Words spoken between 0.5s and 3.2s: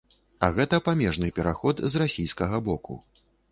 гэта памежны пераход з расійскага боку.